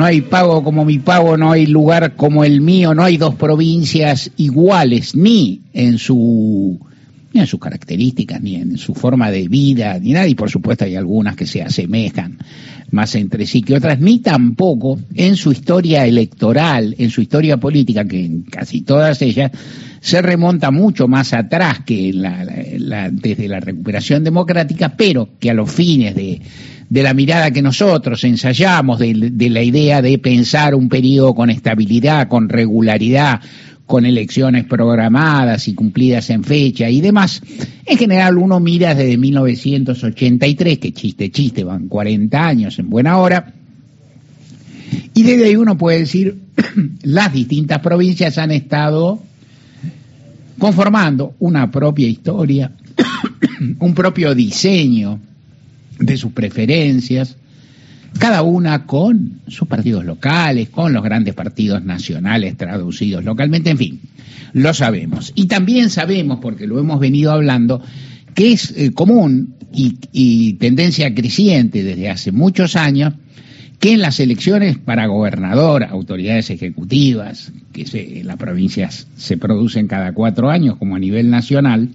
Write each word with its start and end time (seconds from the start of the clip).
no 0.00 0.06
hay 0.06 0.22
pago 0.22 0.64
como 0.64 0.86
mi 0.86 0.98
pago, 0.98 1.36
no 1.36 1.52
hay 1.52 1.66
lugar 1.66 2.16
como 2.16 2.42
el 2.42 2.62
mío, 2.62 2.94
no 2.94 3.04
hay 3.04 3.18
dos 3.18 3.34
provincias 3.34 4.30
iguales, 4.38 5.14
ni 5.14 5.60
en 5.74 5.98
su 5.98 6.80
ni 7.34 7.40
en 7.42 7.46
sus 7.46 7.60
características, 7.60 8.40
ni 8.40 8.54
en 8.54 8.78
su 8.78 8.94
forma 8.94 9.30
de 9.30 9.46
vida, 9.46 9.98
ni 9.98 10.12
nada, 10.12 10.26
y 10.26 10.34
por 10.34 10.48
supuesto 10.48 10.86
hay 10.86 10.96
algunas 10.96 11.36
que 11.36 11.46
se 11.46 11.60
asemejan 11.60 12.38
más 12.90 13.14
entre 13.14 13.44
sí 13.44 13.60
que 13.60 13.74
otras, 13.74 14.00
ni 14.00 14.20
tampoco 14.20 14.98
en 15.14 15.36
su 15.36 15.52
historia 15.52 16.06
electoral, 16.06 16.94
en 16.96 17.10
su 17.10 17.20
historia 17.20 17.58
política, 17.58 18.06
que 18.06 18.24
en 18.24 18.42
casi 18.44 18.80
todas 18.80 19.20
ellas 19.20 19.52
se 20.00 20.22
remonta 20.22 20.70
mucho 20.70 21.08
más 21.08 21.34
atrás 21.34 21.80
que 21.84 22.10
desde 23.12 23.48
la 23.48 23.60
recuperación 23.60 24.24
democrática, 24.24 24.94
pero 24.96 25.28
que 25.38 25.50
a 25.50 25.54
los 25.54 25.70
fines 25.70 26.14
de, 26.14 26.40
la 26.90 27.14
mirada 27.14 27.52
que 27.52 27.62
nosotros 27.62 28.22
ensayamos, 28.24 28.98
de 28.98 29.50
la 29.50 29.62
idea 29.62 30.02
de 30.02 30.18
pensar 30.18 30.74
un 30.74 30.88
periodo 30.88 31.34
con 31.34 31.48
estabilidad, 31.48 32.28
con 32.28 32.48
regularidad, 32.48 33.40
con 33.86 34.06
elecciones 34.06 34.64
programadas 34.64 35.68
y 35.68 35.74
cumplidas 35.74 36.30
en 36.30 36.42
fecha 36.44 36.90
y 36.90 37.00
demás. 37.00 37.42
En 37.86 37.96
general 37.96 38.38
uno 38.38 38.58
mira 38.58 38.94
desde 38.94 39.16
1983, 39.16 40.78
que 40.78 40.92
chiste, 40.92 41.30
chiste, 41.30 41.64
van 41.64 41.88
40 41.88 42.46
años 42.46 42.78
en 42.78 42.90
buena 42.90 43.18
hora, 43.18 43.54
y 45.14 45.22
desde 45.22 45.44
ahí 45.44 45.56
uno 45.56 45.78
puede 45.78 46.00
decir, 46.00 46.40
las 47.02 47.32
distintas 47.32 47.78
provincias 47.80 48.36
han 48.38 48.50
estado 48.50 49.20
conformando 50.58 51.34
una 51.38 51.70
propia 51.70 52.08
historia, 52.08 52.72
un 53.78 53.94
propio 53.94 54.34
diseño 54.34 55.20
de 56.00 56.16
sus 56.16 56.32
preferencias, 56.32 57.36
cada 58.18 58.42
una 58.42 58.86
con 58.86 59.40
sus 59.46 59.68
partidos 59.68 60.04
locales, 60.04 60.68
con 60.68 60.92
los 60.92 61.04
grandes 61.04 61.34
partidos 61.34 61.84
nacionales 61.84 62.56
traducidos 62.56 63.24
localmente, 63.24 63.70
en 63.70 63.78
fin, 63.78 64.00
lo 64.52 64.74
sabemos. 64.74 65.32
Y 65.34 65.46
también 65.46 65.90
sabemos, 65.90 66.40
porque 66.40 66.66
lo 66.66 66.78
hemos 66.80 66.98
venido 66.98 67.30
hablando, 67.30 67.82
que 68.34 68.52
es 68.52 68.74
eh, 68.76 68.92
común 68.92 69.54
y, 69.72 70.54
tendencia 70.54 71.14
creciente 71.14 71.84
desde 71.84 72.10
hace 72.10 72.32
muchos 72.32 72.74
años 72.76 73.14
que 73.78 73.92
en 73.92 74.00
las 74.00 74.20
elecciones 74.20 74.76
para 74.76 75.06
gobernador, 75.06 75.84
autoridades 75.84 76.50
ejecutivas, 76.50 77.52
que 77.72 77.86
en 78.18 78.26
las 78.26 78.36
provincias 78.36 79.06
se 79.16 79.38
producen 79.38 79.86
cada 79.86 80.12
cuatro 80.12 80.50
años 80.50 80.76
como 80.76 80.96
a 80.96 80.98
nivel 80.98 81.30
nacional, 81.30 81.88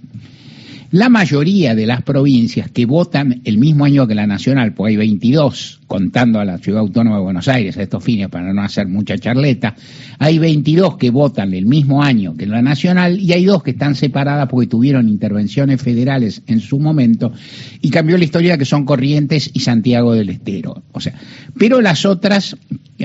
la 0.90 1.08
mayoría 1.08 1.74
de 1.74 1.86
las 1.86 2.02
provincias 2.02 2.70
que 2.70 2.86
votan 2.86 3.40
el 3.44 3.58
mismo 3.58 3.84
año 3.84 4.06
que 4.06 4.14
la 4.14 4.26
nacional, 4.26 4.74
pues 4.74 4.90
hay 4.90 4.96
22, 4.96 5.80
contando 5.86 6.40
a 6.40 6.44
la 6.44 6.58
Ciudad 6.58 6.80
Autónoma 6.80 7.16
de 7.16 7.22
Buenos 7.22 7.48
Aires 7.48 7.76
a 7.76 7.82
estos 7.82 8.02
fines 8.02 8.28
para 8.28 8.52
no 8.52 8.62
hacer 8.62 8.88
mucha 8.88 9.18
charleta, 9.18 9.74
hay 10.18 10.38
22 10.38 10.96
que 10.96 11.10
votan 11.10 11.54
el 11.54 11.66
mismo 11.66 12.02
año 12.02 12.36
que 12.36 12.46
la 12.46 12.62
nacional 12.62 13.18
y 13.20 13.32
hay 13.32 13.44
dos 13.44 13.62
que 13.62 13.72
están 13.72 13.94
separadas 13.94 14.48
porque 14.48 14.66
tuvieron 14.66 15.08
intervenciones 15.08 15.80
federales 15.80 16.42
en 16.46 16.60
su 16.60 16.78
momento 16.78 17.32
y 17.80 17.90
cambió 17.90 18.18
la 18.18 18.24
historia 18.24 18.58
que 18.58 18.64
son 18.64 18.84
Corrientes 18.84 19.50
y 19.52 19.60
Santiago 19.60 20.14
del 20.14 20.30
Estero. 20.30 20.82
O 20.92 21.00
sea, 21.00 21.14
pero 21.58 21.80
las 21.80 22.04
otras, 22.04 22.56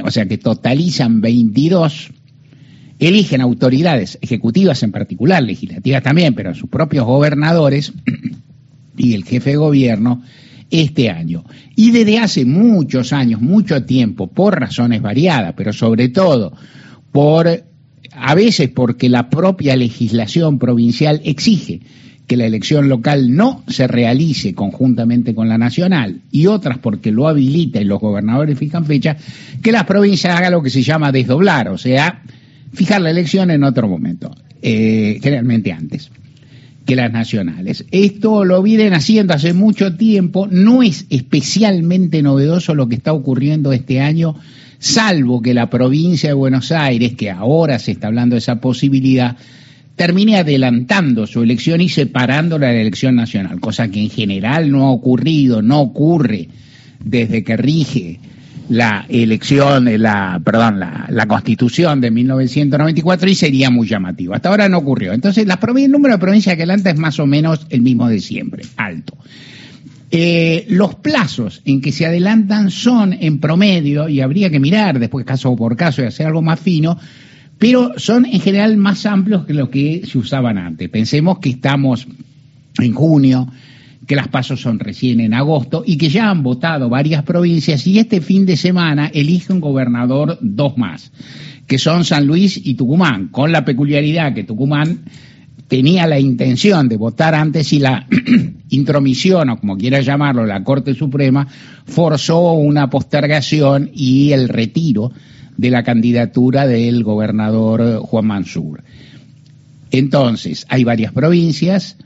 o 0.03 0.11
sea, 0.11 0.25
que 0.25 0.37
totalizan 0.37 1.21
22, 1.21 2.11
eligen 3.02 3.41
autoridades 3.41 4.19
ejecutivas 4.21 4.83
en 4.83 4.91
particular, 4.91 5.41
legislativas 5.41 6.03
también, 6.03 6.35
pero 6.35 6.53
sus 6.53 6.69
propios 6.69 7.05
gobernadores 7.05 7.91
y 8.97 9.16
el 9.16 9.25
jefe 9.25 9.52
de 9.52 9.55
gobierno 9.58 10.21
este 10.69 11.09
año. 11.09 11.43
Y 11.75 11.89
desde 11.91 12.19
hace 12.19 12.45
muchos 12.45 13.11
años, 13.11 13.41
mucho 13.41 13.83
tiempo, 13.85 14.27
por 14.27 14.59
razones 14.59 15.02
variadas, 15.02 15.55
pero 15.58 15.73
sobre 15.73 16.09
todo 16.09 16.53
por, 17.11 17.49
a 18.11 18.35
veces 18.35 18.69
porque 18.69 19.09
la 19.09 19.31
propia 19.31 19.76
legislación 19.76 20.59
provincial 20.59 21.21
exige 21.26 21.81
que 22.27 22.37
la 22.37 22.45
elección 22.45 22.87
local 22.87 23.36
no 23.36 23.64
se 23.67 23.87
realice 23.87 24.53
conjuntamente 24.53 25.33
con 25.33 25.49
la 25.49 25.58
nacional 25.58 26.21
y 26.31 26.45
otras 26.45 26.77
porque 26.77 27.11
lo 27.11 27.27
habilita 27.27 27.81
y 27.81 27.83
los 27.83 27.99
gobernadores 27.99 28.58
fijan 28.59 28.86
fecha, 28.86 29.17
que 29.64 29.71
las 29.71 29.86
provincias 29.86 30.37
hagan 30.37 30.53
lo 30.53 30.61
que 30.61 30.70
se 30.70 30.83
llama 30.83 31.11
desdoblar, 31.11 31.67
o 31.70 31.80
sea, 31.80 32.21
fijar 32.73 33.02
la 33.02 33.11
elección 33.11 33.52
en 33.52 33.64
otro 33.64 33.87
momento, 33.87 34.36
eh, 34.61 35.20
generalmente 35.21 35.71
antes 35.71 36.11
que 36.86 36.95
las 36.95 37.11
nacionales. 37.11 37.86
Esto 37.92 38.43
lo 38.43 38.61
vienen 38.64 38.93
haciendo 38.93 39.33
hace 39.33 39.54
mucho 39.54 39.95
tiempo, 39.95 40.48
no 40.49 40.82
es 40.83 41.05
especialmente 41.09 42.21
novedoso 42.21 42.73
lo 42.76 42.87
que 42.87 42.95
está 42.95 43.14
ocurriendo 43.14 43.71
este 43.71 44.02
año, 44.02 44.36
salvo 44.80 45.42
que 45.42 45.54
la 45.54 45.70
provincia 45.70 46.30
de 46.30 46.33
Buenos 46.33 46.71
Aires, 46.71 47.14
que 47.15 47.30
ahora 47.30 47.77
se 47.77 47.92
está 47.92 48.08
hablando 48.08 48.36
de 48.36 48.39
esa 48.39 48.59
posibilidad, 48.59 49.38
termine 49.95 50.38
adelantando 50.38 51.27
su 51.27 51.43
elección 51.43 51.82
y 51.82 51.89
separándola 51.89 52.67
de 52.67 52.73
la 52.73 52.82
elección 52.82 53.15
nacional, 53.15 53.59
cosa 53.59 53.89
que 53.89 54.02
en 54.02 54.09
general 54.09 54.71
no 54.71 54.88
ha 54.88 54.92
ocurrido, 54.92 55.61
no 55.61 55.82
ocurre 55.82 56.49
desde 57.03 57.43
que 57.43 57.58
rige 57.58 58.20
la 58.71 59.05
elección, 59.09 59.89
la, 60.02 60.42
perdón, 60.43 60.80
la, 60.80 61.26
constitución 61.27 61.99
de 61.99 62.09
1994 62.09 63.30
y 63.30 63.36
sería 63.36 63.70
muy 63.70 63.86
llamativo. 63.86 64.33
Hasta 64.33 64.48
ahora 64.48 64.70
no 64.70 64.77
ocurrió. 64.77 65.11
Entonces, 65.11 65.45
la 65.45 65.59
el 65.61 65.92
número 65.92 66.15
de 66.15 66.20
provincias 66.20 66.55
que 66.55 66.64
adelanta 66.64 66.89
es 66.89 66.98
más 66.98 67.20
o 67.20 67.26
menos 67.26 67.67
el 67.70 67.82
mismo 67.82 68.08
de 68.08 68.21
siempre, 68.21 68.64
alto. 68.77 69.17
Eh, 70.09 70.65
los 70.70 70.95
plazos 70.95 71.61
en 71.65 71.82
que 71.82 71.92
se 71.92 72.05
adelantan 72.05 72.71
son 72.71 73.11
en 73.11 73.39
promedio, 73.39 74.08
y 74.08 74.21
habría 74.21 74.49
que 74.49 74.61
mirar 74.61 74.99
después 74.99 75.26
caso 75.26 75.53
por 75.58 75.76
caso 75.76 76.02
y 76.02 76.05
hacer 76.05 76.27
algo 76.27 76.42
más 76.42 76.59
fino, 76.59 76.98
pero 77.58 77.92
son 77.98 78.26
en 78.26 78.39
general 78.39 78.77
más 78.77 79.05
amplios 79.05 79.45
que 79.45 79.53
lo 79.53 79.70
que 79.70 80.03
se 80.05 80.17
usaban 80.17 80.58
antes. 80.58 80.89
Pensemos 80.89 81.39
que 81.39 81.49
estamos 81.49 82.08
en 82.80 82.93
junio, 82.93 83.52
que 84.08 84.16
las 84.16 84.28
pasos 84.28 84.62
son 84.62 84.80
recién 84.80 85.20
en 85.20 85.34
agosto 85.34 85.84
y 85.86 85.98
que 85.98 86.10
ya 86.10 86.30
han 86.30 86.44
votado 86.44 86.89
varias 86.89 87.23
provincias 87.23 87.86
y 87.88 88.00
este 88.00 88.22
fin 88.22 88.45
de 88.45 88.58
semana 88.58 89.08
elige 89.14 89.54
un 89.54 89.62
gobernador 89.62 90.38
dos 90.42 90.78
más, 90.78 91.12
que 91.67 91.78
son 91.78 92.04
San 92.04 92.26
Luis 92.26 92.60
y 92.64 92.73
Tucumán, 92.73 93.30
con 93.30 93.52
la 93.52 93.64
peculiaridad 93.64 94.34
que 94.34 94.44
Tucumán 94.44 95.06
tenía 95.67 96.06
la 96.08 96.20
intención 96.20 96.89
de 96.89 96.98
votar 96.98 97.34
antes 97.34 97.72
y 97.72 97.80
la 97.80 98.06
intromisión, 98.70 99.50
o 99.50 99.58
como 99.58 99.78
quiera 99.78 100.02
llamarlo, 100.02 100.45
la 100.45 100.64
Corte 100.64 100.94
Suprema, 100.94 101.48
forzó 101.86 102.54
una 102.54 102.89
postergación 102.89 103.89
y 103.94 104.33
el 104.33 104.50
retiro 104.50 105.14
de 105.56 105.70
la 105.70 105.83
candidatura 105.83 106.68
del 106.68 107.04
gobernador 107.04 108.00
Juan 108.00 108.26
Mansur. 108.26 108.83
Entonces, 109.92 110.66
hay 110.70 110.83
varias 110.83 111.14
provincias 111.14 111.98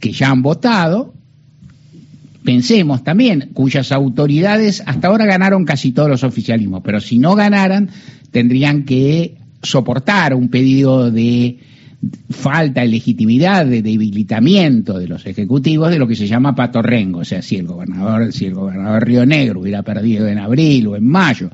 que 0.00 0.12
ya 0.12 0.30
han 0.30 0.42
votado, 0.42 1.12
pensemos 2.44 3.04
también, 3.04 3.50
cuyas 3.52 3.92
autoridades 3.92 4.82
hasta 4.86 5.08
ahora 5.08 5.26
ganaron 5.26 5.64
casi 5.64 5.92
todos 5.92 6.08
los 6.08 6.24
oficialismos, 6.24 6.82
pero 6.84 7.00
si 7.00 7.18
no 7.18 7.34
ganaran, 7.34 7.90
tendrían 8.30 8.84
que 8.84 9.36
soportar 9.62 10.34
un 10.34 10.48
pedido 10.48 11.10
de 11.10 11.58
falta 12.30 12.80
de 12.80 12.88
legitimidad, 12.88 13.64
de 13.64 13.80
debilitamiento 13.80 14.98
de 14.98 15.06
los 15.06 15.24
ejecutivos 15.24 15.90
de 15.90 15.98
lo 15.98 16.08
que 16.08 16.16
se 16.16 16.26
llama 16.26 16.54
patorrengo, 16.54 17.20
o 17.20 17.24
sea, 17.24 17.42
si 17.42 17.56
el 17.56 17.66
gobernador, 17.66 18.32
si 18.32 18.46
el 18.46 18.54
gobernador 18.54 19.06
Río 19.06 19.24
Negro 19.24 19.60
hubiera 19.60 19.82
perdido 19.82 20.26
en 20.26 20.38
abril 20.38 20.88
o 20.88 20.96
en 20.96 21.06
mayo, 21.06 21.50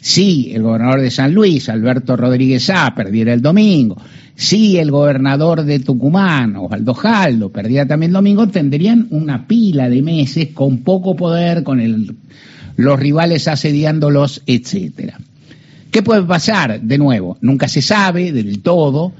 si 0.00 0.52
el 0.54 0.62
gobernador 0.62 1.02
de 1.02 1.10
San 1.10 1.34
Luis, 1.34 1.68
Alberto 1.68 2.16
Rodríguez 2.16 2.70
A, 2.70 2.94
perdiera 2.94 3.34
el 3.34 3.42
domingo, 3.42 3.96
si 4.34 4.78
el 4.78 4.90
gobernador 4.90 5.64
de 5.64 5.80
Tucumán, 5.80 6.56
Osvaldo 6.56 6.94
Jaldo, 6.94 7.50
perdiera 7.50 7.86
también 7.86 8.10
el 8.10 8.14
domingo, 8.14 8.48
tendrían 8.48 9.06
una 9.10 9.46
pila 9.46 9.88
de 9.88 10.02
meses 10.02 10.48
con 10.54 10.78
poco 10.78 11.14
poder, 11.16 11.62
con 11.62 12.18
los 12.76 13.00
rivales 13.00 13.48
asediándolos, 13.48 14.42
etcétera. 14.46 15.18
¿Qué 15.90 16.02
puede 16.02 16.22
pasar? 16.22 16.80
De 16.80 16.98
nuevo, 16.98 17.36
nunca 17.40 17.68
se 17.68 17.82
sabe 17.82 18.32
del 18.32 18.60
todo, 18.60 19.12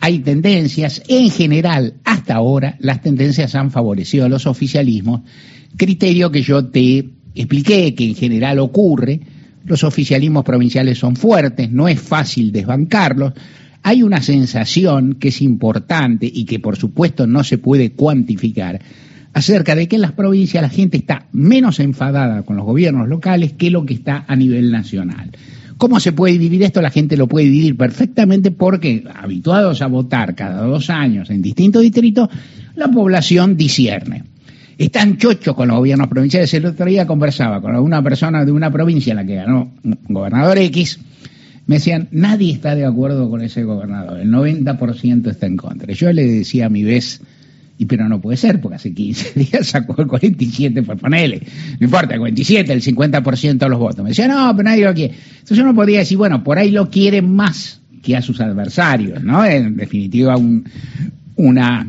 hay 0.00 0.20
tendencias, 0.20 1.02
en 1.08 1.30
general, 1.30 1.94
hasta 2.04 2.34
ahora, 2.34 2.76
las 2.78 3.02
tendencias 3.02 3.54
han 3.54 3.70
favorecido 3.70 4.26
a 4.26 4.28
los 4.28 4.46
oficialismos, 4.46 5.22
criterio 5.76 6.30
que 6.30 6.42
yo 6.42 6.66
te 6.66 7.08
expliqué 7.34 7.94
que 7.94 8.04
en 8.04 8.14
general 8.14 8.58
ocurre, 8.58 9.20
los 9.64 9.84
oficialismos 9.84 10.44
provinciales 10.44 10.98
son 10.98 11.16
fuertes, 11.16 11.70
no 11.70 11.88
es 11.88 12.00
fácil 12.00 12.52
desbancarlos, 12.52 13.32
hay 13.82 14.02
una 14.02 14.20
sensación 14.22 15.14
que 15.14 15.28
es 15.28 15.40
importante 15.42 16.30
y 16.32 16.44
que 16.44 16.58
por 16.58 16.76
supuesto 16.76 17.26
no 17.26 17.44
se 17.44 17.58
puede 17.58 17.92
cuantificar 17.92 18.80
acerca 19.32 19.74
de 19.74 19.88
que 19.88 19.96
en 19.96 20.02
las 20.02 20.12
provincias 20.12 20.62
la 20.62 20.68
gente 20.68 20.96
está 20.96 21.26
menos 21.32 21.80
enfadada 21.80 22.42
con 22.42 22.56
los 22.56 22.64
gobiernos 22.64 23.08
locales 23.08 23.52
que 23.52 23.70
lo 23.70 23.86
que 23.86 23.94
está 23.94 24.24
a 24.26 24.36
nivel 24.36 24.70
nacional. 24.72 25.30
¿Cómo 25.76 26.00
se 26.00 26.10
puede 26.10 26.32
dividir 26.32 26.64
esto? 26.64 26.82
La 26.82 26.90
gente 26.90 27.16
lo 27.16 27.28
puede 27.28 27.46
dividir 27.46 27.76
perfectamente 27.76 28.50
porque, 28.50 29.04
habituados 29.14 29.80
a 29.80 29.86
votar 29.86 30.34
cada 30.34 30.62
dos 30.62 30.90
años 30.90 31.30
en 31.30 31.40
distintos 31.40 31.82
distritos, 31.82 32.28
la 32.74 32.88
población 32.88 33.56
discierne. 33.56 34.24
están 34.76 35.18
chochos 35.18 35.54
con 35.54 35.68
los 35.68 35.76
gobiernos 35.76 36.08
provinciales. 36.08 36.52
El 36.54 36.66
otro 36.66 36.86
día 36.86 37.06
conversaba 37.06 37.60
con 37.60 37.76
una 37.76 38.02
persona 38.02 38.44
de 38.44 38.50
una 38.50 38.72
provincia 38.72 39.12
en 39.12 39.16
la 39.18 39.24
que 39.24 39.36
ganó 39.36 39.72
un 39.84 39.98
gobernador 40.08 40.58
X, 40.58 40.98
me 41.68 41.76
decían, 41.76 42.08
nadie 42.12 42.50
está 42.50 42.74
de 42.74 42.86
acuerdo 42.86 43.28
con 43.28 43.42
ese 43.42 43.62
gobernador, 43.62 44.18
el 44.18 44.30
90% 44.30 45.30
está 45.30 45.46
en 45.46 45.58
contra. 45.58 45.92
Yo 45.92 46.10
le 46.14 46.24
decía 46.24 46.64
a 46.66 46.68
mi 46.70 46.82
vez, 46.82 47.20
y 47.76 47.84
pero 47.84 48.08
no 48.08 48.22
puede 48.22 48.38
ser, 48.38 48.58
porque 48.58 48.76
hace 48.76 48.94
15 48.94 49.32
días 49.38 49.66
sacó 49.66 50.00
el 50.00 50.08
47, 50.08 50.82
por 50.82 50.96
ponerle, 50.96 51.42
no 51.78 51.84
importa, 51.84 52.14
el 52.14 52.20
47, 52.20 52.72
el 52.72 52.82
50% 52.82 53.58
de 53.58 53.68
los 53.68 53.78
votos. 53.78 54.02
Me 54.02 54.08
decía, 54.10 54.26
no, 54.26 54.50
pero 54.56 54.66
nadie 54.66 54.82
lo 54.82 54.94
quiere. 54.94 55.14
Entonces 55.30 55.58
uno 55.58 55.74
podría 55.74 55.98
decir, 55.98 56.16
bueno, 56.16 56.42
por 56.42 56.58
ahí 56.58 56.70
lo 56.70 56.88
quieren 56.88 57.36
más 57.36 57.82
que 58.02 58.16
a 58.16 58.22
sus 58.22 58.40
adversarios, 58.40 59.22
¿no? 59.22 59.44
En 59.44 59.76
definitiva, 59.76 60.36
una 61.36 61.86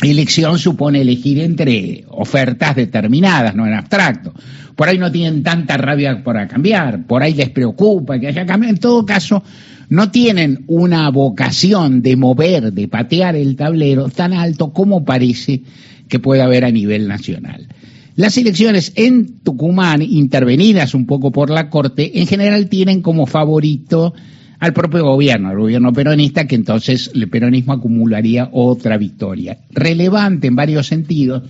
elección 0.00 0.58
supone 0.58 1.02
elegir 1.02 1.38
entre 1.40 2.06
ofertas 2.08 2.76
determinadas, 2.76 3.54
no 3.54 3.66
en 3.66 3.74
abstracto 3.74 4.32
por 4.76 4.88
ahí 4.88 4.98
no 4.98 5.10
tienen 5.12 5.42
tanta 5.42 5.76
rabia 5.76 6.22
para 6.22 6.48
cambiar, 6.48 7.06
por 7.06 7.22
ahí 7.22 7.34
les 7.34 7.50
preocupa 7.50 8.18
que 8.18 8.28
haya 8.28 8.46
cambio. 8.46 8.68
En 8.68 8.78
todo 8.78 9.04
caso, 9.04 9.42
no 9.88 10.10
tienen 10.10 10.64
una 10.68 11.10
vocación 11.10 12.00
de 12.02 12.16
mover, 12.16 12.72
de 12.72 12.88
patear 12.88 13.36
el 13.36 13.56
tablero 13.56 14.08
tan 14.08 14.32
alto 14.32 14.72
como 14.72 15.04
parece 15.04 15.62
que 16.08 16.18
puede 16.18 16.42
haber 16.42 16.64
a 16.64 16.70
nivel 16.70 17.08
nacional. 17.08 17.68
Las 18.14 18.36
elecciones 18.36 18.92
en 18.96 19.40
Tucumán, 19.40 20.02
intervenidas 20.02 20.94
un 20.94 21.06
poco 21.06 21.30
por 21.30 21.50
la 21.50 21.70
Corte, 21.70 22.20
en 22.20 22.26
general 22.26 22.68
tienen 22.68 23.00
como 23.00 23.26
favorito 23.26 24.14
al 24.58 24.72
propio 24.72 25.04
gobierno, 25.04 25.48
al 25.48 25.58
gobierno 25.58 25.92
peronista, 25.92 26.46
que 26.46 26.54
entonces 26.54 27.10
el 27.14 27.28
peronismo 27.28 27.72
acumularía 27.72 28.48
otra 28.52 28.96
victoria. 28.96 29.58
Relevante 29.70 30.46
en 30.46 30.56
varios 30.56 30.86
sentidos, 30.86 31.42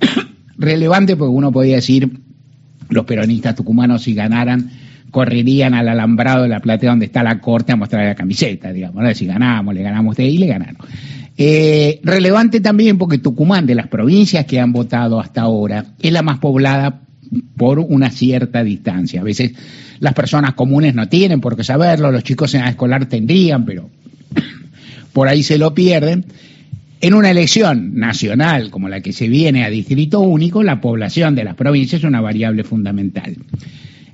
relevante 0.58 1.16
porque 1.16 1.34
uno 1.34 1.52
podría 1.52 1.76
decir 1.76 2.10
los 2.88 3.04
peronistas 3.04 3.54
tucumanos 3.54 4.02
si 4.02 4.14
ganaran 4.14 4.70
correrían 5.14 5.74
al 5.74 5.88
alambrado 5.88 6.42
de 6.42 6.48
la 6.48 6.58
platea 6.58 6.90
donde 6.90 7.06
está 7.06 7.22
la 7.22 7.40
corte 7.40 7.72
a 7.72 7.76
mostrar 7.76 8.04
la 8.04 8.16
camiseta, 8.16 8.72
digamos, 8.72 9.16
si 9.16 9.26
ganamos, 9.26 9.72
le 9.72 9.82
ganamos 9.82 10.16
de 10.16 10.24
ahí, 10.24 10.38
le 10.38 10.48
ganaron. 10.48 10.76
Eh, 11.36 12.00
relevante 12.02 12.60
también 12.60 12.98
porque 12.98 13.18
Tucumán, 13.18 13.64
de 13.64 13.76
las 13.76 13.86
provincias 13.86 14.44
que 14.44 14.58
han 14.58 14.72
votado 14.72 15.20
hasta 15.20 15.42
ahora, 15.42 15.84
es 16.00 16.12
la 16.12 16.22
más 16.22 16.40
poblada 16.40 17.02
por 17.56 17.78
una 17.78 18.10
cierta 18.10 18.64
distancia. 18.64 19.20
A 19.20 19.24
veces 19.24 19.52
las 20.00 20.14
personas 20.14 20.54
comunes 20.54 20.96
no 20.96 21.08
tienen 21.08 21.40
por 21.40 21.56
qué 21.56 21.62
saberlo, 21.62 22.10
los 22.10 22.24
chicos 22.24 22.52
en 22.54 22.62
la 22.62 22.70
escolar 22.70 23.06
tendrían, 23.06 23.64
pero 23.64 23.90
por 25.12 25.28
ahí 25.28 25.44
se 25.44 25.58
lo 25.58 25.74
pierden. 25.74 26.24
En 27.04 27.12
una 27.12 27.30
elección 27.30 27.98
nacional 27.98 28.70
como 28.70 28.88
la 28.88 29.02
que 29.02 29.12
se 29.12 29.28
viene 29.28 29.62
a 29.62 29.68
distrito 29.68 30.20
único, 30.20 30.62
la 30.62 30.80
población 30.80 31.34
de 31.34 31.44
las 31.44 31.54
provincias 31.54 32.00
es 32.00 32.08
una 32.08 32.22
variable 32.22 32.64
fundamental. 32.64 33.36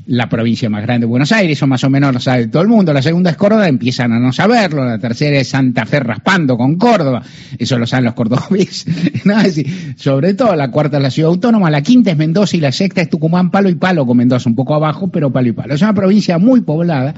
La 0.09 0.29
provincia 0.29 0.69
más 0.69 0.83
grande 0.83 1.07
de 1.07 1.09
Buenos 1.09 1.31
Aires, 1.31 1.57
eso 1.57 1.69
más 1.69 1.85
o 1.85 1.89
menos 1.89 2.13
lo 2.13 2.19
sabe 2.19 2.49
todo 2.49 2.63
el 2.63 2.69
mundo. 2.69 2.93
La 2.93 3.01
segunda 3.01 3.31
es 3.31 3.37
Córdoba, 3.37 3.69
empiezan 3.69 4.13
a 4.13 4.19
no 4.19 4.33
saberlo. 4.33 4.85
La 4.85 4.99
tercera 4.99 5.39
es 5.39 5.47
Santa 5.47 5.87
Fe 5.87 6.01
raspando 6.01 6.57
con 6.57 6.75
Córdoba, 6.79 7.23
eso 7.57 7.79
lo 7.79 7.87
saben 7.87 8.07
los 8.07 8.15
cordobeses. 8.15 8.87
sobre 9.95 10.35
todo 10.35 10.57
la 10.57 10.73
cuarta 10.73 10.97
es 10.97 11.03
la 11.05 11.11
ciudad 11.13 11.31
autónoma, 11.31 11.71
la 11.71 11.83
quinta 11.83 12.11
es 12.11 12.17
Mendoza 12.17 12.57
y 12.57 12.61
la 12.61 12.73
sexta 12.73 13.03
es 13.03 13.09
Tucumán, 13.09 13.53
palo 13.53 13.69
y 13.69 13.77
palo 13.77 14.05
con 14.05 14.17
Mendoza 14.17 14.49
un 14.49 14.57
poco 14.57 14.75
abajo, 14.75 15.07
pero 15.13 15.33
palo 15.33 15.47
y 15.47 15.53
palo. 15.53 15.75
Es 15.75 15.83
una 15.83 15.95
provincia 15.95 16.39
muy 16.39 16.63
poblada 16.63 17.15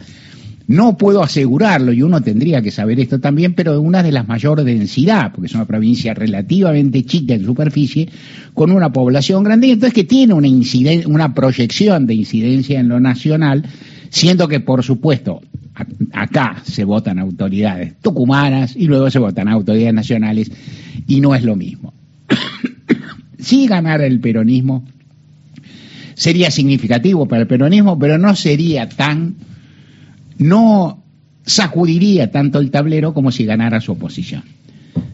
no 0.72 0.96
puedo 0.96 1.22
asegurarlo, 1.22 1.92
y 1.92 2.02
uno 2.02 2.22
tendría 2.22 2.62
que 2.62 2.70
saber 2.70 2.98
esto 2.98 3.20
también, 3.20 3.52
pero 3.52 3.78
una 3.80 4.02
de 4.02 4.10
las 4.10 4.26
mayor 4.26 4.64
densidad, 4.64 5.30
porque 5.30 5.46
es 5.46 5.54
una 5.54 5.66
provincia 5.66 6.14
relativamente 6.14 7.04
chica 7.04 7.34
en 7.34 7.44
superficie, 7.44 8.08
con 8.54 8.72
una 8.72 8.90
población 8.90 9.44
grande, 9.44 9.70
entonces 9.70 9.92
que 9.92 10.04
tiene 10.04 10.32
una, 10.32 10.48
una 11.06 11.34
proyección 11.34 12.06
de 12.06 12.14
incidencia 12.14 12.80
en 12.80 12.88
lo 12.88 13.00
nacional, 13.00 13.64
siendo 14.08 14.48
que, 14.48 14.60
por 14.60 14.82
supuesto, 14.82 15.42
acá 16.12 16.62
se 16.64 16.84
votan 16.84 17.18
autoridades 17.18 17.98
tucumanas 18.00 18.74
y 18.74 18.86
luego 18.86 19.10
se 19.10 19.18
votan 19.18 19.48
autoridades 19.48 19.94
nacionales, 19.94 20.50
y 21.06 21.20
no 21.20 21.34
es 21.34 21.44
lo 21.44 21.54
mismo. 21.54 21.92
si 23.38 23.66
ganara 23.66 24.06
el 24.06 24.20
peronismo, 24.20 24.86
sería 26.14 26.50
significativo 26.50 27.26
para 27.26 27.42
el 27.42 27.46
peronismo, 27.46 27.98
pero 27.98 28.16
no 28.16 28.34
sería 28.34 28.88
tan 28.88 29.36
no 30.42 31.02
sacudiría 31.44 32.30
tanto 32.30 32.58
el 32.58 32.70
tablero 32.70 33.14
como 33.14 33.32
si 33.32 33.44
ganara 33.44 33.80
su 33.80 33.92
oposición. 33.92 34.42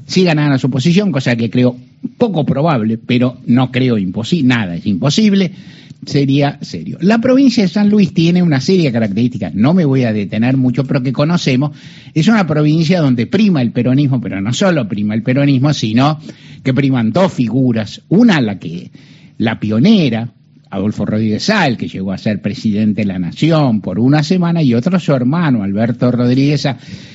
Si 0.07 0.25
ganara 0.25 0.59
su 0.59 0.69
oposición, 0.69 1.13
cosa 1.13 1.37
que 1.37 1.51
creo 1.51 1.77
poco 2.17 2.45
probable, 2.45 2.99
pero 2.99 3.39
no 3.47 3.71
creo 3.71 3.99
imposible, 3.99 4.49
nada 4.49 4.77
es 4.77 4.87
imposible, 4.87 5.53
sería 6.07 6.59
serio. 6.63 6.99
La 7.01 7.19
provincia 7.19 7.63
de 7.63 7.69
San 7.69 7.91
Luis 7.91 8.15
tiene 8.15 8.43
una 8.43 8.61
serie 8.61 8.87
de 8.87 8.93
características, 8.93 9.55
no 9.55 9.75
me 9.75 9.85
voy 9.85 10.05
a 10.05 10.13
detener 10.13 10.57
mucho, 10.57 10.85
pero 10.85 11.03
que 11.03 11.13
conocemos. 11.13 11.77
Es 12.15 12.29
una 12.29 12.47
provincia 12.47 13.01
donde 13.01 13.27
prima 13.27 13.63
el 13.63 13.73
peronismo, 13.73 14.21
pero 14.21 14.41
no 14.41 14.53
solo 14.53 14.89
prima 14.89 15.15
el 15.15 15.23
peronismo, 15.23 15.73
sino 15.75 16.21
que 16.63 16.75
priman 16.75 17.13
dos 17.13 17.33
figuras. 17.33 18.03
Una, 18.09 18.41
la 18.41 18.59
que, 18.59 18.91
la 19.39 19.61
pionera, 19.61 20.33
Adolfo 20.71 21.07
Rodríguez 21.07 21.45
Sal, 21.45 21.77
que 21.77 21.89
llegó 21.89 22.13
a 22.13 22.19
ser 22.19 22.43
presidente 22.43 23.03
de 23.03 23.07
la 23.07 23.19
Nación 23.19 23.81
por 23.81 23.99
una 23.99 24.23
semana, 24.23 24.63
y 24.63 24.75
otro 24.75 25.01
su 25.01 25.13
hermano, 25.13 25.63
Alberto 25.63 26.11
Rodríguez 26.11 26.69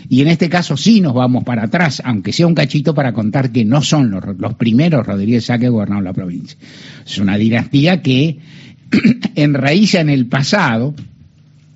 Y 0.09 0.21
en 0.21 0.27
este 0.27 0.49
caso 0.49 0.75
sí 0.75 1.01
nos 1.01 1.13
vamos 1.13 1.43
para 1.43 1.63
atrás, 1.63 2.01
aunque 2.03 2.33
sea 2.33 2.47
un 2.47 2.55
cachito 2.55 2.93
para 2.95 3.13
contar 3.13 3.51
que 3.51 3.63
no 3.63 3.81
son 3.81 4.09
los, 4.11 4.55
primeros 4.55 5.05
Rodríguez 5.05 5.45
Sá 5.45 5.57
que 5.59 5.69
gobernaron 5.69 6.03
la 6.03 6.13
provincia. 6.13 6.57
Es 7.05 7.17
una 7.19 7.37
dinastía 7.37 8.01
que 8.01 8.39
enraiza 9.35 10.01
en 10.01 10.09
el 10.09 10.25
pasado, 10.25 10.95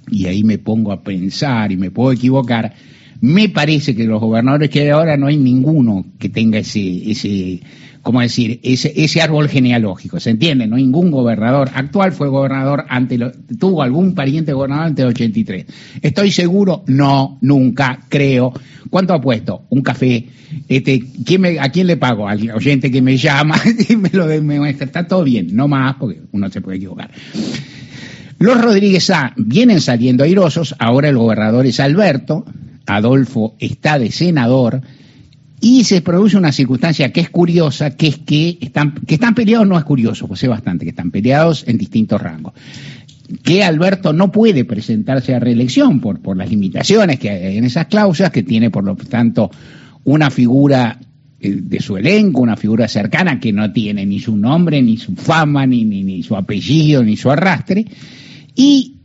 y 0.10 0.26
ahí 0.26 0.44
me 0.44 0.58
pongo 0.58 0.92
a 0.92 1.02
pensar 1.02 1.72
y 1.72 1.78
me 1.78 1.92
puedo 1.92 2.12
equivocar, 2.12 2.74
me 3.22 3.50
parece 3.50 3.96
que 3.96 4.06
los 4.06 4.22
gobernadores 4.22 4.70
que 4.70 4.82
hay 4.82 4.90
ahora 4.90 5.18
no 5.18 5.28
hay 5.28 5.38
ninguno 5.38 6.06
que 6.20 6.30
tenga 6.30 6.60
ese 6.60 7.62
como 8.08 8.22
decir, 8.22 8.62
ese, 8.64 9.22
árbol 9.22 9.50
genealógico, 9.50 10.18
¿se 10.22 10.30
entiende? 10.30 10.66
No 10.66 10.78
ningún 10.78 11.12
gobernador 11.12 11.70
actual 11.74 12.14
fue 12.14 12.30
gobernador 12.30 12.86
ante 12.88 13.20
tuvo 13.60 13.84
algún 13.84 14.16
pariente 14.16 14.54
gobernador 14.54 14.86
antes 14.86 15.04
del 15.04 15.14
83. 15.14 15.66
¿Estoy 16.02 16.32
seguro? 16.32 16.86
No, 16.88 17.38
nunca, 17.42 18.00
creo. 18.08 18.54
¿Cuánto 18.90 19.14
apuesto? 19.14 19.66
Un 19.72 19.82
café. 19.82 20.26
Este, 20.70 21.04
¿quién 21.26 21.42
me, 21.42 21.60
¿A 21.60 21.68
quién 21.68 21.86
le 21.86 21.98
pago? 21.98 22.30
Al 22.30 22.50
oyente 22.52 22.90
que 22.90 23.02
me 23.02 23.18
llama 23.18 23.60
y 23.90 23.98
me 23.98 24.10
lo 24.14 24.26
demuestra. 24.26 24.86
Está 24.86 25.06
todo 25.06 25.26
bien, 25.26 25.54
no 25.54 25.68
más, 25.68 25.98
porque 25.98 26.22
uno 26.32 26.50
se 26.50 26.62
puede 26.62 26.78
equivocar. 26.78 27.12
Los 28.40 28.62
Rodríguez 28.62 29.10
A 29.10 29.34
vienen 29.36 29.82
saliendo 29.82 30.24
airosos, 30.24 30.76
ahora 30.80 31.10
el 31.10 31.18
gobernador 31.18 31.66
es 31.66 31.82
Alberto, 31.82 32.46
Adolfo 32.86 33.58
está 33.60 34.00
de 34.00 34.14
senador, 34.14 34.82
y 35.60 35.84
se 35.84 36.02
produce 36.02 36.38
una 36.38 36.52
circunstancia 36.52 37.12
que 37.12 37.22
es 37.22 37.30
curiosa, 37.30 37.96
que 37.96 38.08
es 38.08 38.18
que 38.18 38.58
están, 38.62 38.94
que 38.94 39.16
están 39.16 39.34
peleados 39.34 39.68
no 39.68 39.78
es 39.78 39.84
curioso, 39.84 40.28
pues 40.28 40.44
es 40.44 40.50
bastante, 40.50 40.86
que 40.86 40.92
están 40.92 41.12
peleados 41.12 41.64
en 41.68 41.78
distintos 41.78 42.22
rangos. 42.22 42.54
Que 43.44 43.64
Alberto 43.64 44.14
no 44.14 44.32
puede 44.32 44.66
presentarse 44.66 45.34
a 45.34 45.40
reelección 45.40 46.00
por, 46.00 46.20
por 46.20 46.38
las 46.38 46.50
limitaciones 46.50 47.20
que 47.20 47.30
hay 47.30 47.58
en 47.58 47.66
esas 47.66 47.88
cláusulas, 47.88 48.32
que 48.32 48.44
tiene 48.44 48.70
por 48.70 48.84
lo 48.84 48.96
tanto 48.96 49.50
una 50.04 50.30
figura 50.30 51.00
eh, 51.40 51.60
de 51.62 51.80
su 51.80 51.98
elenco, 51.98 52.42
una 52.42 52.56
figura 52.56 52.88
cercana 52.88 53.40
que 53.40 53.52
no 53.52 53.74
tiene 53.74 54.06
ni 54.06 54.20
su 54.20 54.38
nombre, 54.38 54.82
ni 54.82 54.98
su 54.98 55.16
fama, 55.16 55.66
ni, 55.66 55.84
ni, 55.86 56.04
ni 56.04 56.24
su 56.24 56.36
apellido, 56.36 57.04
ni 57.04 57.18
su 57.18 57.32
arrastre, 57.32 57.86
y 58.56 58.97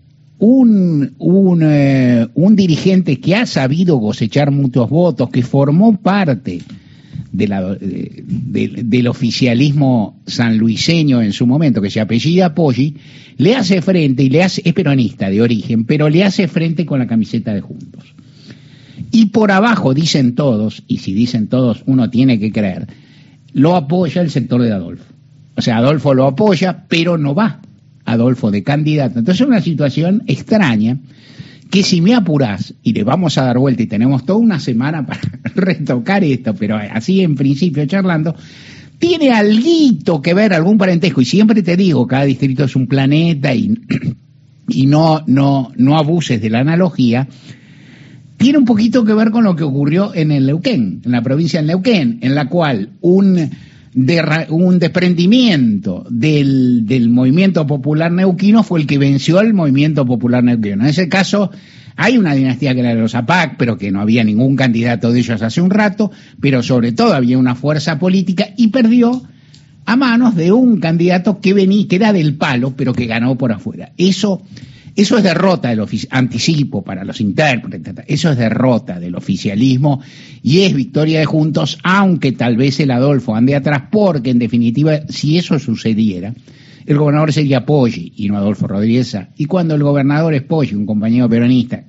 un, 0.45 1.15
un, 1.19 1.63
eh, 1.63 2.27
un, 2.35 2.57
dirigente 2.57 3.21
que 3.21 3.37
ha 3.37 3.47
sabido 3.47 4.01
cosechar 4.01 4.51
muchos 4.51 4.91
votos, 4.91 5.31
que 5.31 5.45
formó 5.45 5.97
parte 5.97 6.61
de 7.31 7.47
la, 7.47 7.77
del 7.81 9.07
oficialismo 9.07 10.21
sanluiseño 10.27 11.23
en 11.23 11.33
su 11.33 11.47
momento, 11.47 11.81
que 11.81 11.91
se 11.91 12.01
apellida 12.01 12.57
Poggi, 12.57 12.97
le 13.37 13.55
hace 13.55 13.83
frente, 13.83 14.25
y 14.25 14.31
le 14.31 14.43
hace, 14.43 14.63
es 14.65 14.75
peronista 14.75 15.31
de 15.31 15.41
origen, 15.41 15.85
pero 15.85 16.09
le 16.09 16.25
hace 16.25 16.49
frente 16.49 16.85
con 16.87 16.99
la 16.99 17.07
camiseta 17.07 17.55
de 17.55 17.61
Juntos. 17.61 18.13
Y 19.13 19.27
por 19.27 19.53
abajo 19.53 19.95
dicen 19.95 20.35
todos, 20.35 20.83
y 20.89 20.99
si 20.99 21.13
dicen 21.13 21.47
todos 21.47 21.85
uno 21.87 22.11
tiene 22.11 22.41
que 22.41 22.51
creer, 22.51 22.89
lo 23.53 23.77
apoya 23.77 24.21
el 24.21 24.31
sector 24.31 24.61
de 24.61 24.73
Adolfo. 24.73 25.05
O 25.55 25.63
sea, 25.63 25.77
Adolfo 25.77 26.15
lo 26.15 26.27
apoya, 26.27 26.85
pero 26.89 27.17
no 27.17 27.33
va 27.33 27.61
Adolfo 28.05 28.51
de 28.51 28.63
candidato. 28.63 29.19
Entonces 29.19 29.41
es 29.41 29.47
una 29.47 29.61
situación 29.61 30.23
extraña 30.27 30.99
que 31.71 31.83
si 31.83 32.03
me 32.03 32.15
apurás 32.15 32.75
y 32.83 32.93
le 32.93 33.03
vamos 33.03 33.39
a 33.39 33.45
dar 33.45 33.59
vuelta 33.59 33.83
y 33.83 33.87
tenemos 33.87 34.27
toda 34.27 34.39
una 34.39 34.61
semana 34.61 35.07
para 35.07 35.21
retocar 35.55 36.23
esto, 36.23 36.55
pero 36.55 36.77
así 36.77 37.23
en 37.23 37.35
principio 37.35 37.87
charlando, 37.87 38.37
tiene 38.99 39.31
algo 39.31 40.23
que 40.23 40.35
ver, 40.35 40.53
algún 40.53 40.79
parentesco, 40.79 41.21
y 41.21 41.25
siempre 41.25 41.63
te 41.63 41.77
digo, 41.77 42.07
cada 42.07 42.25
distrito 42.25 42.65
es 42.65 42.77
un 42.77 42.87
planeta 42.87 43.55
y, 43.55 43.75
y 44.69 44.87
no, 44.87 45.25
no, 45.27 45.73
no 45.77 45.97
abuses 45.97 46.41
de 46.41 46.51
la 46.51 46.61
analogía, 46.61 47.27
tiene 48.37 48.59
un 48.59 48.65
poquito 48.65 49.05
que 49.05 49.15
ver 49.15 49.31
con 49.31 49.45
lo 49.45 49.57
que 49.57 49.65
ocurrió 49.65 50.15
en 50.15 50.31
el 50.31 50.47
Neuquén, 50.47 51.01
en 51.05 51.13
la 51.13 51.23
provincia 51.23 51.61
de 51.61 51.69
Neuquén, 51.69 52.19
en 52.23 52.35
la 52.35 52.49
cual 52.49 52.91
un 53.01 53.51
de, 53.95 54.47
un 54.49 54.79
desprendimiento 54.79 56.05
del, 56.09 57.09
movimiento 57.11 57.67
popular 57.67 58.11
neuquino 58.11 58.63
fue 58.63 58.81
el 58.81 58.87
que 58.87 58.99
venció 58.99 59.39
al 59.39 59.55
movimiento 59.55 60.07
popular 60.07 60.43
neuquino. 60.43 60.83
En 60.83 60.89
ese 60.89 61.09
caso, 61.09 61.51
hay 61.97 62.17
una 62.17 62.35
dinastía 62.35 62.75
que 62.75 62.81
era 62.81 62.95
de 62.95 63.01
los 63.01 63.15
APAC, 63.15 63.57
pero 63.59 63.77
que 63.77 63.91
no 63.91 64.01
había 64.01 64.25
ningún 64.25 64.57
candidato 64.57 65.13
de 65.13 65.21
ellos 65.21 65.43
hace 65.43 65.61
un 65.61 65.71
rato, 65.71 66.11
pero 66.41 66.63
sobre 66.63 66.93
todo 66.93 67.15
había 67.15 67.39
una 67.39 67.55
fuerza 67.55 67.99
política 67.99 68.49
y 68.57 68.69
perdió 68.69 69.23
a 69.85 69.97
manos 69.97 70.37
de 70.37 70.53
un 70.53 70.79
candidato 70.79 71.41
que 71.41 71.53
venía, 71.53 71.87
que 71.89 71.97
era 71.97 72.13
del 72.13 72.37
palo, 72.37 72.75
pero 72.77 72.95
que 72.95 73.07
ganó 73.07 73.37
por 73.37 73.53
afuera. 73.53 73.93
Eso 73.99 74.43
eso 74.95 75.17
es 75.17 75.25
derrota 75.25 75.71
del 75.71 75.87
anticipo 76.11 76.83
para 76.83 77.05
los 77.05 77.21
intérpretes, 77.21 78.05
eso 78.07 78.31
es 78.31 78.37
derrota 78.37 79.01
del 79.01 79.15
oficialismo 79.15 80.01
y 80.43 80.61
es 80.61 80.75
victoria 80.75 81.21
de 81.21 81.25
Juntos, 81.25 81.79
aunque 81.83 82.33
tal 82.33 82.57
vez 82.57 82.79
el 82.81 82.91
Adolfo 82.91 83.35
ande 83.35 83.55
atrás, 83.55 83.85
porque 83.91 84.31
en 84.31 84.39
definitiva, 84.39 85.01
si 85.09 85.39
eso 85.39 85.59
sucediera, 85.59 86.35
el 86.85 86.99
gobernador 86.99 87.33
sería 87.33 87.65
Poggi 87.65 88.13
y 88.17 88.29
no 88.29 88.37
Adolfo 88.37 88.67
Rodríguez. 88.67 89.17
Y 89.37 89.45
cuando 89.47 89.75
el 89.75 89.83
gobernador 89.83 90.35
es 90.35 90.43
Poggi, 90.43 90.75
un 90.75 90.87
compañero 90.87 91.29
peronista, 91.29 91.85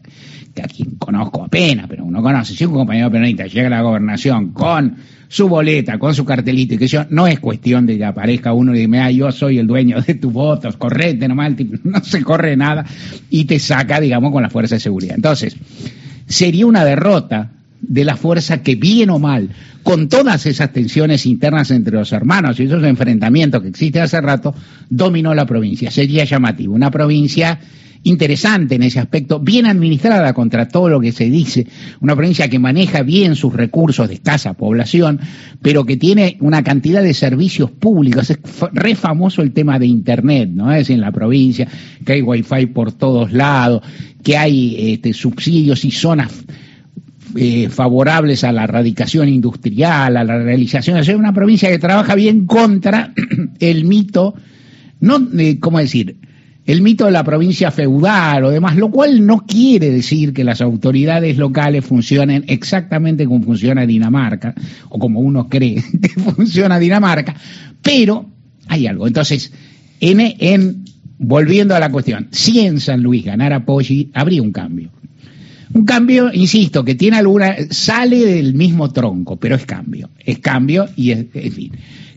a 0.62 0.68
quien 0.68 0.96
conozco 0.96 1.44
apenas, 1.44 1.88
pero 1.90 2.06
uno 2.06 2.22
conoce, 2.22 2.54
si 2.54 2.66
un 2.66 2.74
compañero 2.74 3.10
peronista 3.10 3.48
llega 3.48 3.68
a 3.68 3.70
la 3.70 3.82
gobernación 3.82 4.52
con 4.52 4.96
su 5.28 5.50
boleta, 5.50 5.98
con 5.98 6.14
su 6.14 6.26
cartelito 6.26 6.76
y 6.76 6.78
que 6.78 6.88
yo, 6.88 7.06
no 7.10 7.26
es 7.26 7.40
cuestión 7.40 7.88
de 7.88 7.98
que 7.98 8.06
aparezca 8.06 8.54
uno 8.54 8.76
y 8.76 8.86
diga, 8.86 9.10
yo 9.10 9.32
soy 9.32 9.58
el 9.58 9.66
dueño 9.66 10.00
de 10.02 10.14
tus 10.16 10.32
votos, 10.32 10.78
correte 10.78 11.28
nomás, 11.28 11.54
no 11.84 12.04
se 12.04 12.24
corre 12.24 12.56
nada 12.56 12.86
y 13.30 13.46
te 13.46 13.58
saca, 13.58 14.00
digamos, 14.00 14.32
con 14.32 14.44
la 14.44 14.50
fuerza 14.50 14.76
de 14.76 14.82
seguridad. 14.82 15.16
Entonces, 15.16 15.56
sería 16.28 16.68
una 16.68 16.86
derrota 16.86 17.50
de 17.82 18.06
la 18.06 18.16
fuerza 18.16 18.62
que 18.62 18.76
bien 18.76 19.10
o 19.10 19.20
mal, 19.20 19.50
con 19.82 20.08
todas 20.08 20.46
esas 20.46 20.72
tensiones 20.72 21.26
internas 21.26 21.70
entre 21.72 21.94
los 21.94 22.12
hermanos 22.14 22.60
y 22.60 22.64
esos 22.64 22.84
enfrentamientos 22.84 23.62
que 23.62 23.68
existen 23.70 24.04
hace 24.04 24.22
rato, 24.22 24.56
dominó 24.90 25.34
la 25.34 25.46
provincia. 25.46 25.92
Sería 25.92 26.24
llamativo. 26.24 26.74
Una 26.74 26.90
provincia 26.90 27.60
interesante 28.04 28.76
en 28.76 28.84
ese 28.84 29.00
aspecto, 29.00 29.40
bien 29.40 29.66
administrada 29.66 30.34
contra 30.34 30.68
todo 30.68 30.90
lo 30.90 31.00
que 31.00 31.12
se 31.12 31.30
dice, 31.30 31.68
una 32.02 32.16
provincia 32.16 32.50
que 32.50 32.60
maneja 32.60 33.02
bien 33.02 33.36
sus 33.36 33.54
recursos 33.54 34.08
de 34.08 34.16
escasa 34.16 34.54
población, 34.54 35.20
pero 35.62 35.86
que 35.86 35.98
tiene 35.98 36.38
una 36.42 36.64
cantidad 36.64 37.02
de 37.02 37.14
servicios 37.14 37.72
públicos. 37.72 38.30
Es 38.30 38.40
re 38.74 38.96
famoso 38.96 39.42
el 39.42 39.54
tema 39.54 39.80
de 39.80 39.88
Internet, 39.88 40.50
¿no? 40.54 40.72
Es 40.72 40.90
en 40.90 41.02
la 41.02 41.12
provincia, 41.12 41.68
que 42.06 42.14
hay 42.14 42.22
wifi 42.22 42.68
por 42.68 42.92
todos 42.92 43.32
lados, 43.32 43.84
que 44.22 44.38
hay 44.38 44.94
este, 44.94 45.14
subsidios 45.14 45.86
y 45.86 45.92
zonas 45.92 46.44
eh, 47.36 47.70
favorables 47.70 48.44
a 48.44 48.52
la 48.52 48.66
erradicación 48.66 49.28
industrial, 49.28 50.18
a 50.18 50.24
la 50.24 50.38
realización. 50.38 50.98
Es 50.98 51.08
una 51.10 51.34
provincia 51.34 51.70
que 51.70 51.80
trabaja 51.80 52.16
bien 52.16 52.46
contra 52.46 53.14
el 53.60 53.86
mito, 53.86 54.36
no, 55.00 55.20
eh, 55.38 55.58
¿cómo 55.60 55.80
decir? 55.80 56.18
El 56.66 56.82
mito 56.82 57.06
de 57.06 57.12
la 57.12 57.24
provincia 57.24 57.72
feudal 57.72 58.46
o 58.46 58.50
demás, 58.50 58.78
lo 58.78 58.90
cual 58.90 59.26
no 59.26 59.46
quiere 59.46 59.90
decir 59.92 60.34
que 60.34 60.44
las 60.44 60.62
autoridades 60.62 61.38
locales 61.38 61.84
funcionen 61.86 62.46
exactamente 62.48 63.26
como 63.26 63.44
funciona 63.44 63.86
Dinamarca, 63.86 64.54
o 64.90 64.98
como 64.98 65.20
uno 65.20 65.50
cree 65.50 65.84
que 66.02 66.10
funciona 66.10 66.80
Dinamarca, 66.80 67.36
pero 67.82 68.30
hay 68.68 68.88
algo. 68.88 69.08
Entonces, 69.08 69.52
en, 70.00 70.20
en 70.22 70.86
volviendo 71.18 71.76
a 71.76 71.80
la 71.80 71.92
cuestión, 71.92 72.28
si 72.32 72.62
en 72.62 72.80
San 72.80 73.04
Luis 73.04 73.26
ganara 73.26 73.66
Poggi, 73.66 74.10
habría 74.14 74.42
un 74.42 74.52
cambio. 74.52 74.90
Un 75.74 75.86
cambio, 75.86 76.32
insisto, 76.32 76.86
que 76.86 76.94
tiene 76.94 77.18
alguna, 77.18 77.56
sale 77.72 78.24
del 78.26 78.54
mismo 78.54 78.92
tronco, 78.92 79.38
pero 79.38 79.56
es 79.56 79.66
cambio, 79.66 80.12
es 80.20 80.38
cambio 80.40 80.88
y 80.96 81.12
es, 81.12 81.26
en 81.34 81.52
fin. 81.52 81.72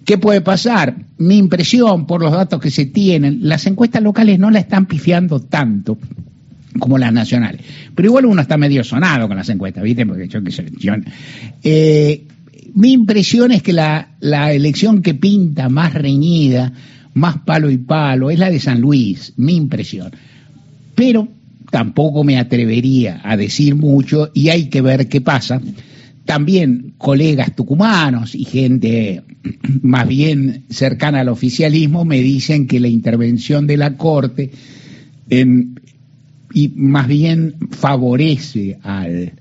¿Qué 0.06 0.18
puede 0.18 0.40
pasar? 0.40 0.94
Mi 1.18 1.36
impresión, 1.36 2.06
por 2.06 2.22
los 2.22 2.30
datos 2.30 2.60
que 2.60 2.70
se 2.70 2.86
tienen, 2.86 3.40
las 3.42 3.66
encuestas 3.66 4.04
locales 4.04 4.38
no 4.38 4.52
la 4.52 4.60
están 4.60 4.86
pifiando 4.86 5.40
tanto 5.40 5.98
como 6.78 6.96
las 6.96 7.12
nacionales. 7.12 7.60
Pero 7.92 8.06
igual 8.06 8.26
uno 8.26 8.40
está 8.40 8.56
medio 8.56 8.84
sonado 8.84 9.26
con 9.26 9.36
las 9.36 9.48
encuestas, 9.48 9.82
¿viste? 9.82 10.06
Porque 10.06 10.28
yo 10.28 10.44
qué 10.44 10.52
sé, 10.52 10.66
eh, 11.64 12.24
mi 12.74 12.92
impresión 12.92 13.50
es 13.50 13.64
que 13.64 13.72
la 13.72 14.52
elección 14.52 15.02
que 15.02 15.14
pinta 15.14 15.68
más 15.68 15.92
reñida, 15.92 16.72
más 17.14 17.38
palo 17.38 17.68
y 17.68 17.78
palo, 17.78 18.30
es 18.30 18.38
la 18.38 18.48
de 18.48 18.60
San 18.60 18.80
Luis, 18.80 19.32
mi 19.38 19.56
impresión. 19.56 20.12
Pero 20.94 21.26
tampoco 21.72 22.22
me 22.22 22.38
atrevería 22.38 23.22
a 23.24 23.36
decir 23.36 23.74
mucho 23.74 24.30
y 24.32 24.50
hay 24.50 24.68
que 24.68 24.82
ver 24.82 25.08
qué 25.08 25.20
pasa 25.20 25.60
también 26.26 26.94
colegas 26.98 27.54
tucumanos 27.56 28.34
y 28.34 28.44
gente 28.44 29.22
más 29.82 30.06
bien 30.06 30.64
cercana 30.68 31.20
al 31.20 31.28
oficialismo 31.28 32.04
me 32.04 32.20
dicen 32.20 32.66
que 32.66 32.80
la 32.80 32.88
intervención 32.88 33.66
de 33.66 33.76
la 33.76 33.96
Corte 33.96 34.50
y 36.52 36.68
más 36.74 37.08
bien 37.08 37.54
favorece 37.70 38.78
al, 38.82 39.32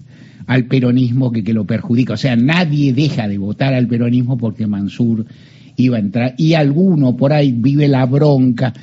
al 0.48 0.66
peronismo 0.66 1.32
que, 1.32 1.44
que 1.44 1.54
lo 1.54 1.66
perjudica. 1.66 2.14
O 2.14 2.18
sea, 2.18 2.36
nadie 2.36 2.94
deja 2.94 3.28
de 3.28 3.38
votar 3.38 3.74
al 3.74 3.88
peronismo 3.88 4.38
porque 4.38 4.68
Mansur 4.68 5.26
iba 5.78 5.98
a 5.98 6.00
entrar. 6.00 6.36
Y 6.38 6.54
alguno 6.54 7.16
por 7.16 7.34
ahí 7.34 7.52
vive 7.52 7.88
la 7.88 8.06
bronca 8.06 8.74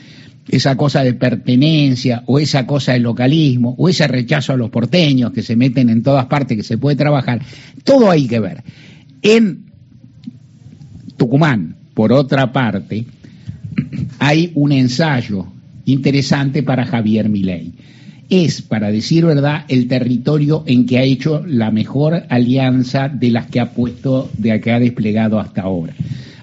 esa 0.49 0.77
cosa 0.77 1.03
de 1.05 1.15
pertenencia 1.15 2.23
o 2.27 2.39
esa 2.39 2.67
cosa 2.67 2.93
de 2.93 3.01
localismo 3.01 3.75
o 3.79 3.89
ese 3.89 4.09
rechazo 4.09 4.53
a 4.53 4.57
los 4.57 4.71
porteños 4.71 5.33
que 5.33 5.43
se 5.43 5.57
meten 5.57 5.89
en 5.89 6.03
todas 6.03 6.27
partes 6.27 6.57
que 6.57 6.63
se 6.63 6.79
puede 6.79 6.97
trabajar, 6.97 7.41
todo 7.85 8.11
hay 8.11 8.27
que 8.27 8.41
ver. 8.41 8.63
En 9.23 9.67
Tucumán, 11.17 11.77
por 11.95 12.13
otra 12.13 12.53
parte, 12.53 13.07
hay 14.19 14.51
un 14.55 14.73
ensayo 14.73 15.47
interesante 15.85 16.63
para 16.63 16.87
Javier 16.87 17.29
Milei. 17.29 17.73
Es, 18.29 18.63
para 18.63 18.91
decir 18.91 19.27
verdad, 19.27 19.65
el 19.69 19.89
territorio 19.89 20.65
en 20.67 20.87
que 20.87 20.99
ha 20.99 21.03
hecho 21.03 21.45
la 21.47 21.71
mejor 21.71 22.25
alianza 22.31 23.09
de 23.09 23.31
las 23.31 23.47
que 23.47 23.61
ha 23.61 23.73
puesto, 23.73 24.31
de 24.39 24.59
que 24.61 24.73
ha 24.73 24.81
desplegado 24.81 25.39
hasta 25.39 25.63
ahora 25.63 25.95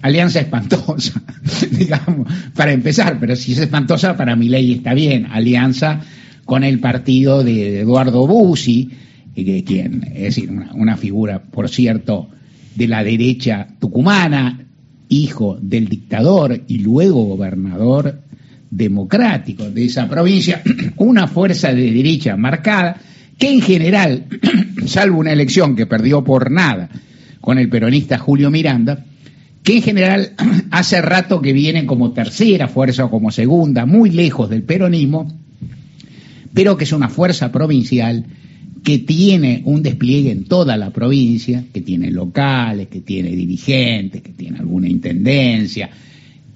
alianza 0.02 0.40
espantosa, 0.40 1.22
digamos, 1.72 2.28
para 2.56 2.72
empezar, 2.72 3.18
pero 3.20 3.36
si 3.36 3.54
es 3.54 3.60
espantosa, 3.60 4.16
para 4.16 4.36
mi 4.36 4.50
ley 4.50 4.74
está 4.74 4.94
bien, 4.94 5.28
alianza 5.32 6.02
con 6.46 6.64
el 6.64 6.80
partido 6.80 7.44
de 7.44 7.82
Eduardo 7.82 8.26
Bussi, 8.26 8.90
que 9.36 9.64
quien, 9.64 10.04
es 10.14 10.36
decir, 10.36 10.50
una, 10.50 10.98
figura, 10.98 11.42
por 11.42 11.70
cierto, 11.70 12.30
de 12.76 12.88
la 12.88 13.04
derecha 13.04 13.68
tucumana, 13.80 14.66
hijo 15.10 15.58
del 15.62 15.88
dictador 15.88 16.64
y 16.68 16.80
luego 16.80 17.24
gobernador 17.24 18.22
democrático 18.70 19.70
de 19.70 19.86
esa 19.86 20.08
provincia, 20.08 20.62
una 20.98 21.28
fuerza 21.28 21.74
de 21.74 21.92
derecha 21.92 22.36
marcada, 22.36 22.98
que 23.38 23.52
en 23.52 23.62
general, 23.62 24.26
salvo 24.86 25.20
una 25.20 25.32
elección 25.32 25.76
que 25.76 25.86
perdió 25.86 26.24
por 26.24 26.52
nada 26.52 26.90
con 27.42 27.58
el 27.58 27.70
peronista 27.70 28.18
Julio 28.18 28.52
Miranda, 28.52 29.06
que 29.64 29.78
en 29.78 29.82
general 29.82 30.34
hace 30.72 31.02
rato 31.02 31.42
que 31.42 31.54
viene 31.54 31.86
como 31.86 32.12
tercera 32.12 32.68
fuerza 32.68 33.06
o 33.06 33.10
como 33.10 33.32
segunda, 33.32 33.86
muy 33.86 34.10
lejos 34.10 34.50
del 34.50 34.64
peronismo, 34.64 35.32
pero 36.54 36.78
que 36.78 36.84
es 36.84 36.94
una 36.94 37.10
fuerza 37.10 37.52
provincial 37.52 38.26
que 38.84 39.00
tiene 39.00 39.62
un 39.66 39.84
despliegue 39.84 40.32
en 40.32 40.46
toda 40.46 40.78
la 40.78 40.92
provincia, 40.92 41.64
que 41.74 41.82
tiene 41.82 42.12
locales, 42.12 42.88
que 42.88 43.02
tiene 43.02 43.32
dirigentes, 43.32 44.22
que 44.22 44.32
tiene 44.32 44.60
alguna 44.60 44.88
intendencia, 44.88 45.90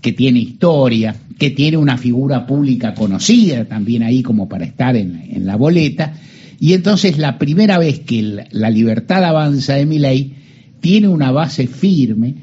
que 0.02 0.14
tiene 0.14 0.40
historia, 0.40 1.16
que 1.38 1.52
tiene 1.52 1.78
una 1.78 1.98
figura 1.98 2.46
pública 2.46 2.94
conocida 2.94 3.66
también 3.66 4.04
ahí 4.04 4.22
como 4.22 4.48
para 4.48 4.66
estar 4.66 4.96
en, 4.96 5.46
la 5.46 5.56
boleta, 5.56 6.14
y 6.60 6.74
entonces 6.74 7.18
la 7.18 7.38
primera 7.38 7.78
vez 7.78 8.00
que 8.00 8.46
la, 8.52 8.70
libertad 8.70 9.24
avanza 9.24 9.76
de 9.76 9.86
mi 9.86 10.00
ley 10.00 10.34
tiene 10.80 11.08
una 11.08 11.32
base 11.32 11.68
firme, 11.68 12.36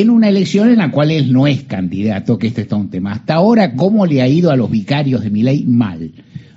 en 0.00 0.10
una 0.10 0.28
elección 0.28 0.70
en 0.70 0.78
la 0.78 0.90
cual 0.90 1.12
él 1.12 1.32
no 1.32 1.46
es 1.46 1.62
candidato, 1.62 2.36
que 2.36 2.48
este 2.48 2.62
es 2.62 2.68
todo 2.68 2.80
un 2.80 2.90
tema. 2.90 3.12
Hasta 3.12 3.34
ahora, 3.34 3.76
¿cómo 3.76 4.06
le 4.06 4.22
ha 4.22 4.28
ido 4.28 4.50
a 4.50 4.56
los 4.56 4.68
vicarios 4.68 5.22
de 5.22 5.30
mi 5.30 5.44
ley? 5.44 5.64
Mal. 5.64 6.10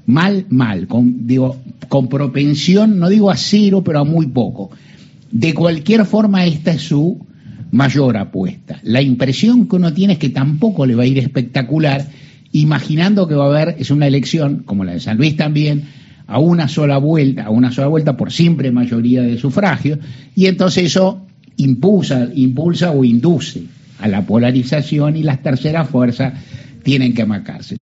Mal, 0.07 0.47
mal. 0.49 0.87
Con, 0.87 1.27
digo, 1.27 1.55
con 1.87 2.07
propensión, 2.07 2.97
no 2.97 3.09
digo 3.09 3.29
a 3.29 3.37
cero, 3.37 3.83
pero 3.83 3.99
a 3.99 4.03
muy 4.03 4.25
poco. 4.25 4.71
De 5.31 5.53
cualquier 5.53 6.05
forma, 6.05 6.45
esta 6.45 6.71
es 6.71 6.81
su 6.81 7.19
mayor 7.69 8.17
apuesta. 8.17 8.79
La 8.81 9.03
impresión 9.03 9.67
que 9.67 9.75
uno 9.75 9.93
tiene 9.93 10.13
es 10.13 10.19
que 10.19 10.29
tampoco 10.29 10.87
le 10.87 10.95
va 10.95 11.03
a 11.03 11.07
ir 11.07 11.19
espectacular, 11.19 12.07
imaginando 12.53 13.27
que 13.27 13.35
va 13.35 13.45
a 13.45 13.49
haber, 13.49 13.75
es 13.77 13.91
una 13.91 14.07
elección, 14.07 14.63
como 14.65 14.83
la 14.83 14.93
de 14.93 14.99
San 14.99 15.17
Luis 15.17 15.37
también, 15.37 15.83
a 16.25 16.39
una 16.39 16.67
sola 16.67 16.97
vuelta, 16.97 17.45
a 17.45 17.49
una 17.51 17.71
sola 17.71 17.87
vuelta 17.87 18.17
por 18.17 18.31
siempre 18.31 18.71
mayoría 18.71 19.21
de 19.21 19.37
sufragio, 19.37 19.99
y 20.35 20.47
entonces 20.47 20.85
eso 20.85 21.21
impulsa, 21.57 22.29
impulsa 22.33 22.91
o 22.91 23.03
induce 23.03 23.63
a 23.99 24.07
la 24.07 24.25
polarización 24.25 25.15
y 25.15 25.23
las 25.23 25.41
terceras 25.41 25.89
fuerzas 25.89 26.33
tienen 26.83 27.13
que 27.13 27.25
marcarse. 27.25 27.77